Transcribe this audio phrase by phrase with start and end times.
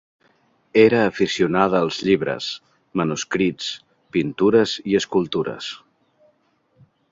[0.83, 2.47] Era aficionada als llibres,
[3.03, 3.69] manuscrits,
[4.17, 5.71] pintures i escultures.